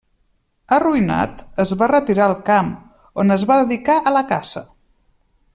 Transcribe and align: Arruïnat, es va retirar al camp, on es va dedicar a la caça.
Arruïnat, 0.77 1.43
es 1.65 1.75
va 1.83 1.91
retirar 1.93 2.25
al 2.29 2.35
camp, 2.49 2.73
on 3.25 3.39
es 3.39 3.47
va 3.53 3.61
dedicar 3.63 4.01
a 4.13 4.19
la 4.19 4.29
caça. 4.33 4.69